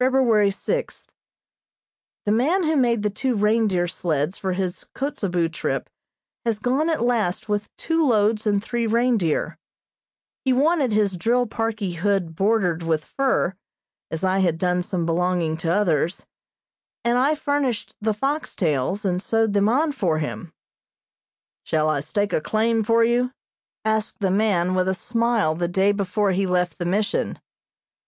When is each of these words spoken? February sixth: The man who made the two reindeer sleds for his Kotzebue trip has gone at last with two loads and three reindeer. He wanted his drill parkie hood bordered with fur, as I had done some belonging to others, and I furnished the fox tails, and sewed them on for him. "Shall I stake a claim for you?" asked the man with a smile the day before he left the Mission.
February 0.00 0.50
sixth: 0.50 1.12
The 2.26 2.32
man 2.32 2.64
who 2.64 2.74
made 2.74 3.04
the 3.04 3.10
two 3.10 3.36
reindeer 3.36 3.86
sleds 3.86 4.36
for 4.36 4.54
his 4.54 4.86
Kotzebue 4.92 5.50
trip 5.50 5.88
has 6.44 6.58
gone 6.58 6.90
at 6.90 7.00
last 7.00 7.48
with 7.48 7.70
two 7.76 8.04
loads 8.04 8.44
and 8.44 8.60
three 8.60 8.88
reindeer. 8.88 9.56
He 10.44 10.52
wanted 10.52 10.92
his 10.92 11.16
drill 11.16 11.46
parkie 11.46 11.94
hood 11.98 12.34
bordered 12.34 12.82
with 12.82 13.04
fur, 13.04 13.54
as 14.10 14.24
I 14.24 14.40
had 14.40 14.58
done 14.58 14.82
some 14.82 15.06
belonging 15.06 15.56
to 15.58 15.70
others, 15.72 16.26
and 17.04 17.16
I 17.16 17.36
furnished 17.36 17.94
the 18.00 18.14
fox 18.14 18.56
tails, 18.56 19.04
and 19.04 19.22
sewed 19.22 19.52
them 19.52 19.68
on 19.68 19.92
for 19.92 20.18
him. 20.18 20.52
"Shall 21.62 21.88
I 21.88 22.00
stake 22.00 22.32
a 22.32 22.40
claim 22.40 22.82
for 22.82 23.04
you?" 23.04 23.30
asked 23.84 24.18
the 24.18 24.32
man 24.32 24.74
with 24.74 24.88
a 24.88 24.92
smile 24.96 25.54
the 25.54 25.68
day 25.68 25.92
before 25.92 26.32
he 26.32 26.48
left 26.48 26.78
the 26.78 26.84
Mission. 26.84 27.38